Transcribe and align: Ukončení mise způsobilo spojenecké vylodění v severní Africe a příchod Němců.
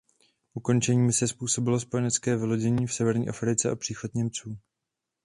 Ukončení 0.53 1.01
mise 1.01 1.27
způsobilo 1.27 1.79
spojenecké 1.79 2.35
vylodění 2.37 2.87
v 2.87 2.93
severní 2.93 3.29
Africe 3.29 3.69
a 3.71 3.75
příchod 3.75 4.15
Němců. 4.15 4.57